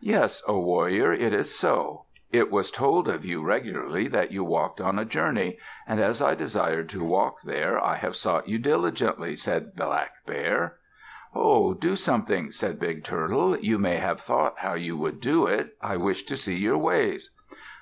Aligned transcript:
"Yes, 0.00 0.42
O 0.48 0.58
warrior, 0.58 1.12
it 1.12 1.34
is 1.34 1.54
so. 1.54 2.06
It 2.32 2.50
was 2.50 2.70
told 2.70 3.08
of 3.08 3.26
you 3.26 3.42
regularly 3.42 4.08
that 4.08 4.32
you 4.32 4.42
walked 4.42 4.80
on 4.80 4.98
a 4.98 5.04
journey. 5.04 5.58
And 5.86 6.00
as 6.00 6.22
I 6.22 6.34
desired 6.34 6.88
to 6.88 7.04
walk 7.04 7.42
there, 7.42 7.78
I 7.78 7.96
have 7.96 8.16
sought 8.16 8.48
you 8.48 8.58
diligently," 8.58 9.36
said 9.36 9.76
Black 9.76 10.12
Bear. 10.24 10.78
"Ho! 11.34 11.74
Do 11.74 11.94
something," 11.94 12.50
said 12.50 12.80
Big 12.80 13.04
Turtle. 13.04 13.54
"You 13.58 13.76
may 13.78 13.98
have 13.98 14.22
thought 14.22 14.54
how 14.60 14.72
you 14.72 14.96
would 14.96 15.20
do 15.20 15.44
it. 15.44 15.76
I 15.82 15.98
wish 15.98 16.22
to 16.22 16.38
see 16.38 16.56
your 16.56 16.78
ways." 16.78 17.36